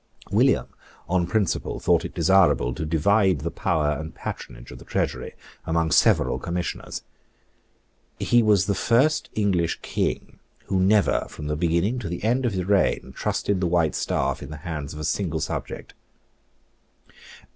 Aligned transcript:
William, 0.31 0.65
on 1.07 1.27
principle, 1.27 1.79
thought 1.79 2.03
it 2.03 2.15
desirable 2.15 2.73
to 2.73 2.87
divide 2.87 3.41
the 3.41 3.51
power 3.51 3.91
and 3.91 4.15
patronage 4.15 4.71
of 4.71 4.79
the 4.79 4.83
Treasury 4.83 5.35
among 5.63 5.91
several 5.91 6.39
Commissioners. 6.39 7.03
He 8.19 8.41
was 8.41 8.65
the 8.65 8.73
first 8.73 9.29
English 9.35 9.77
King 9.83 10.39
who 10.65 10.79
never, 10.79 11.27
from 11.29 11.45
the 11.45 11.55
beginning 11.55 11.99
to 11.99 12.09
the 12.09 12.23
end 12.23 12.47
of 12.47 12.53
his 12.53 12.65
reign, 12.65 13.13
trusted 13.15 13.61
the 13.61 13.67
white 13.67 13.93
staff 13.93 14.41
in 14.41 14.49
the 14.49 14.57
hands 14.65 14.95
of 14.95 14.99
a 14.99 15.03
single 15.03 15.39
subject. 15.39 15.93